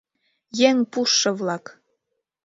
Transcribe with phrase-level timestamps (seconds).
[0.67, 1.65] Еҥ пуштшо-влак!..